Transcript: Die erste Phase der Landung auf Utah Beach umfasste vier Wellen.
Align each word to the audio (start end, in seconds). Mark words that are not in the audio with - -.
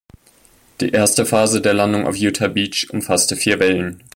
Die 0.79 0.89
erste 0.89 1.27
Phase 1.27 1.61
der 1.61 1.75
Landung 1.75 2.07
auf 2.07 2.15
Utah 2.15 2.47
Beach 2.47 2.87
umfasste 2.89 3.35
vier 3.35 3.59
Wellen. 3.59 4.01